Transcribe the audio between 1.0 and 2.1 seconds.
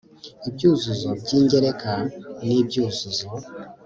by'ingereka